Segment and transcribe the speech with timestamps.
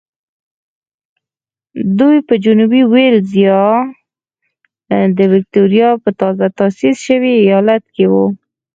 [1.99, 3.65] دوی په جنوبي وېلز یا
[5.17, 8.25] د ویکټوریا په تازه تاسیس شوي ایالت کې وو.